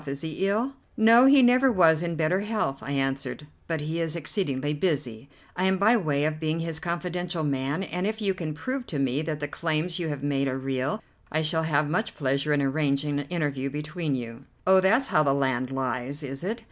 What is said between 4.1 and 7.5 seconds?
exceedingly busy. I am by way of being his confidential